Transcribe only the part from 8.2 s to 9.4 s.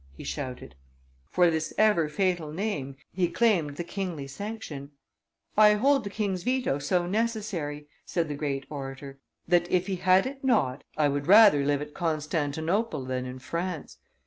the great orator,